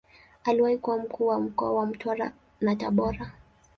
Aliwahi 0.43 0.77
kuwa 0.77 0.97
Mkuu 0.99 1.27
wa 1.27 1.39
mkoa 1.39 1.73
wa 1.73 1.85
Mtwara 1.85 2.33
na 2.61 2.75
Tabora. 2.75 3.31